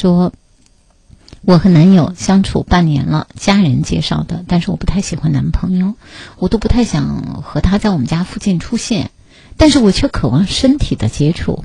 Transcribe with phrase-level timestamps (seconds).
[0.00, 0.32] 说。
[1.42, 5.94] 我和男友相处半年了，家人介绍的，但是我不太喜欢男朋友，
[6.38, 9.10] 我都不太想和他在我们家附近出现，
[9.56, 11.64] 但是我却渴望身体的接触，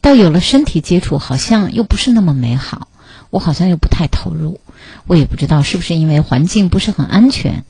[0.00, 2.88] 到有了身体接触，好像又不是那么美好，
[3.28, 4.60] 我好像又不太投入，
[5.06, 7.64] 我也不知道是不是因为环境不是很安全，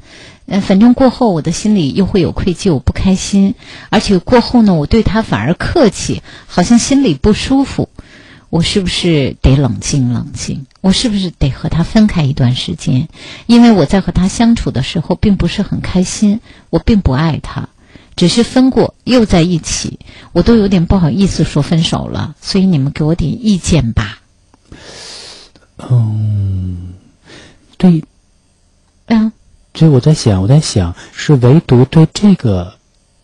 [0.47, 3.57] 呃，反正过后我的心里又会有愧疚、不开心，
[3.91, 7.89] 而且过后呢，我对他反而客气，好像心里不舒服。
[8.53, 10.67] 我是不是得冷静冷静？
[10.83, 13.09] 我是不是得和他分开一段时间？
[13.47, 16.39] 因为我在和他相处的时候并不是很开心，
[16.69, 17.71] 我并不爱他，
[18.15, 20.01] 只是分过又在一起，
[20.33, 22.37] 我都有点不好意思说分手了。
[22.43, 24.21] 所以你们给我点意见吧。
[25.79, 26.93] 嗯，
[27.79, 28.05] 对，
[29.07, 29.33] 啊，
[29.73, 32.75] 所以我在想，我在想，是唯独对这个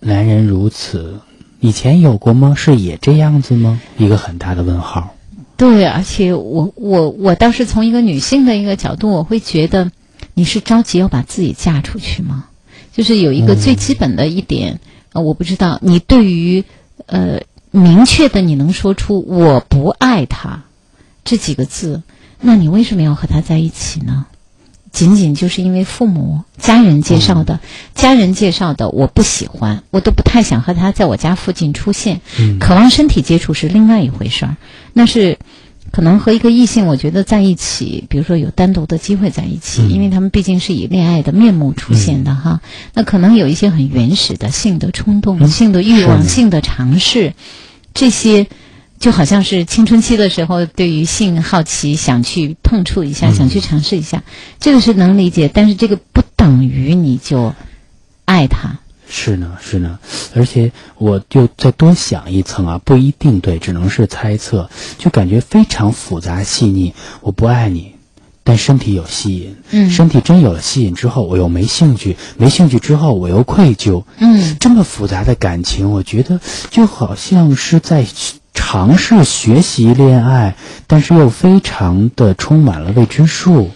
[0.01, 1.20] 男人如此，
[1.60, 2.54] 以前有过吗？
[2.56, 3.79] 是也这样子吗？
[3.98, 5.16] 一个很大的问号。
[5.58, 9.90] 对，而且我我我倒是从一个女性的一个角度，我会觉得
[10.32, 12.46] 你是着急要把自己嫁出去吗？
[12.92, 14.78] 就是有一个最基本的一点，
[15.12, 16.65] 呃，我不知道你对于
[17.06, 17.40] 呃
[17.73, 20.62] 明确的你能说出我不爱他
[21.24, 22.02] 这几个字，
[22.40, 24.26] 那你为什么要和他在一起呢？
[24.92, 27.60] 仅仅就是因为父母、家人介绍的，
[27.94, 32.20] 家人介绍的，我不喜欢，我都不太想和他在我家附近出现。
[32.58, 34.56] 渴望身体接触是另外一回事儿，
[34.92, 35.38] 那是
[35.90, 42.60] 可能和一个异性，我觉得在一起，比如说有单独的机会在一起，因为他们毕竟是以恋爱的面目出现的哈。
[42.94, 47.34] 那可能有一些很原始的性的冲动、性的欲望、性的尝试，
[47.94, 48.46] 这些。
[48.99, 54.23] 就好像是青春期的时候，对于性好奇，想去碰触一下，想去尝试一下，
[54.59, 55.49] 这个是能理解。
[55.52, 57.55] 但是这个不等于你就
[58.24, 58.79] 爱他。
[59.09, 59.99] 是呢，是呢。
[60.35, 64.69] 而且我就再多想一层啊，不一定对，只能是猜测。
[64.99, 66.93] 就感觉非常复杂细腻。
[67.21, 67.94] 我不爱你，
[68.44, 69.56] 但身体有吸引。
[69.71, 69.91] 嗯。
[69.91, 74.03] 身体真有了吸引之后，我又没兴趣；没兴趣之后，我又愧疚。
[74.19, 74.56] 嗯。
[74.59, 76.41] 这么复杂的感情，我觉得
[76.71, 78.05] 就好像是在。
[78.71, 80.55] 尝试学习恋爱，
[80.87, 83.71] 但是又非常的充满了未知数，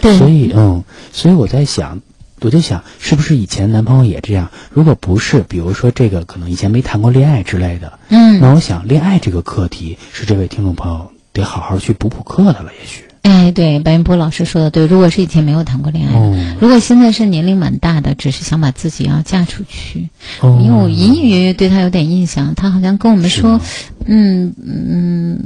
[0.00, 2.00] 所以嗯，所以我在想，
[2.40, 4.50] 我就想，是不是以前男朋友也这样？
[4.70, 13.04] 如果不是，比如说这个可能以前没谈过恋爱之类的，嗯，那我想恋爱这个课题是这位听众朋友得好好去补补课的了，也许。
[13.24, 14.86] 哎，对，白云波老师说的对。
[14.86, 20.10] 如果是以前没有谈过恋爱，如果现在是年龄蛮大的，只是想把自己要嫁出去，
[20.42, 23.58] 因为我隐隐约约对他有点印象，他好像跟我们说，
[24.04, 25.43] 嗯嗯，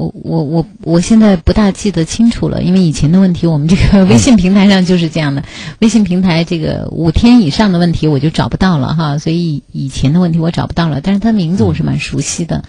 [0.00, 5.44] 我我我我现在不大记得清楚了，因为以前的问题，我们这个 微信平台上就是这样的，
[5.80, 12.64] 微信平台这个五天以上的问题我就找不到了哈，所以以前的问题我找不到了，但是他名字我是蛮熟悉的，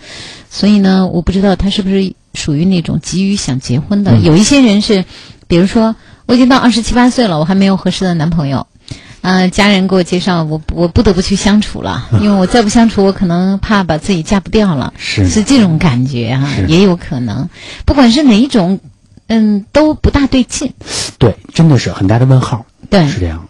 [0.50, 2.14] 所以呢，我不知道他是不是。
[2.34, 5.04] 属于那种急于想结婚的，有一些人是，
[5.50, 5.98] 比如说
[6.28, 8.68] 我已经到二十七八岁了，我还没有合适的男朋友，
[9.22, 15.28] 呃，家人给我介绍，我我不得不去相处了， 因为我再不相处，我可能怕把自己嫁不掉了，是。
[15.30, 17.48] 是这种感觉啊，也有可能，
[17.86, 18.80] 不管是哪一种，
[19.28, 20.74] 嗯，都不大对劲，
[21.20, 23.48] 对，真的是很大的问号，对，是这样。